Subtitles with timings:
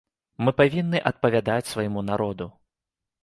[0.45, 2.49] Мы павінны адпавядаць свайму народу.